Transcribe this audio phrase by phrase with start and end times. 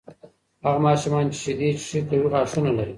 [0.63, 2.89] هغه ماشومان چې شیدې څښي، قوي غاښونه لري.